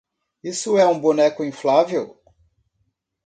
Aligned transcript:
Isso 0.43 0.79
é 0.79 0.85
um 0.87 0.99
boneco 0.99 1.43
inflável? 1.43 2.19